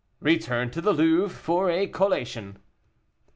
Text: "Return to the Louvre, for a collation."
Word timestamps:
"Return 0.19 0.71
to 0.71 0.81
the 0.81 0.93
Louvre, 0.93 1.29
for 1.29 1.69
a 1.69 1.85
collation." 1.85 2.57